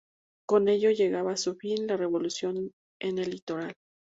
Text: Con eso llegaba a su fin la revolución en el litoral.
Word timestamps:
Con 0.47 0.67
eso 0.67 0.89
llegaba 0.89 1.33
a 1.33 1.37
su 1.37 1.53
fin 1.53 1.85
la 1.85 1.95
revolución 1.95 2.71
en 2.99 3.19
el 3.19 3.29
litoral. 3.29 3.73